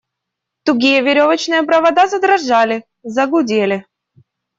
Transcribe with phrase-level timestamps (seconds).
[0.65, 2.77] Тугие веревочные провода задрожали,
[3.15, 3.79] загудели.